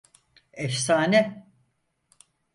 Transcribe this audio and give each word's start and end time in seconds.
Efsane! 0.53 1.45